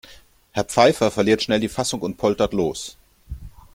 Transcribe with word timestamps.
Herr 0.53 0.63
Pfeiffer 0.63 1.11
verliert 1.11 1.43
schnell 1.43 1.59
die 1.59 1.69
Fassung 1.69 2.01
und 2.01 2.17
poltert 2.17 2.53
los. 2.53 2.97